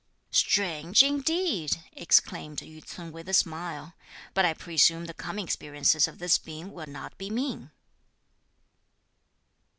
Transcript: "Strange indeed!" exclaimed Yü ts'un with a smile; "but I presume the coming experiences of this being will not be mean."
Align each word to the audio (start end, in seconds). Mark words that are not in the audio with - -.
"Strange 0.31 1.03
indeed!" 1.03 1.77
exclaimed 1.93 2.61
Yü 2.61 2.83
ts'un 2.83 3.11
with 3.11 3.29
a 3.29 3.35
smile; 3.35 3.93
"but 4.33 4.43
I 4.43 4.55
presume 4.55 5.05
the 5.05 5.13
coming 5.13 5.45
experiences 5.45 6.07
of 6.07 6.17
this 6.17 6.39
being 6.39 6.71
will 6.71 6.87
not 6.87 7.15
be 7.19 7.29
mean." 7.29 7.69